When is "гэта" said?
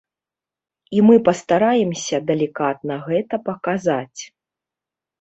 3.07-3.35